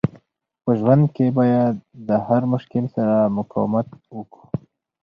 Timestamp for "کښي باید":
1.15-1.75